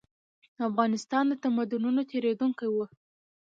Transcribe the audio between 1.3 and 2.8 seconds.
تمدنونو تېرېدونکی و.